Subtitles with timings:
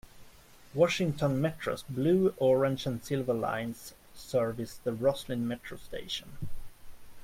[0.73, 6.39] Washington Metro's Blue, Orange, and Silver Lines service the Rosslyn Metro station.